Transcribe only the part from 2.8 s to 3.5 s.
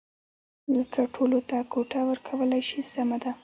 سمه ده.